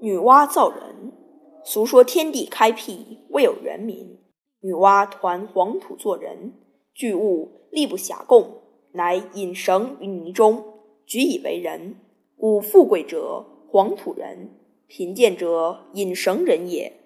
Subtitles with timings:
[0.00, 1.12] 女娲造人。
[1.62, 4.18] 俗说天地开辟，未有人民。
[4.60, 6.54] 女娲团黄土做人，
[6.94, 10.64] 巨物力不暇供，乃引绳于泥中，
[11.06, 11.96] 举以为人。
[12.36, 14.50] 故富贵者黄土人，
[14.86, 16.99] 贫贱者引绳人也。